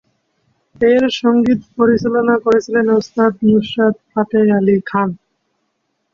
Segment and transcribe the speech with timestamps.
[0.75, 5.09] এর সংগীত পরিচালনা করেছিলেন ওস্তাদ নুসরাত ফাতেহ আলী খান।